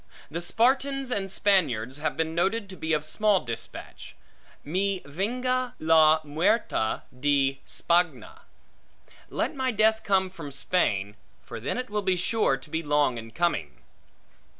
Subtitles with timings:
[0.31, 4.15] The Spartans and Spaniards have been noted to be of small dispatch;
[4.63, 8.39] Mi venga la muerte de Spagna;
[9.29, 13.19] Let my death come from Spain; for then it will be sure to be long
[13.19, 13.81] in coming.